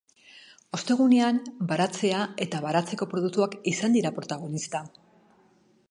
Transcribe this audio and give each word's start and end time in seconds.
Ostegunean, 0.77 1.41
baratzea 1.71 2.23
eta 2.47 2.63
baratzeko 2.65 3.09
produktuak 3.13 3.55
izan 3.75 3.99
dira 3.99 4.15
protagonista. 4.21 4.83